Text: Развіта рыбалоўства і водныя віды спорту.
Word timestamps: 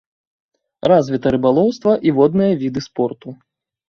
Развіта 0.91 1.33
рыбалоўства 1.35 1.93
і 2.07 2.13
водныя 2.21 2.57
віды 2.63 2.81
спорту. 2.87 3.35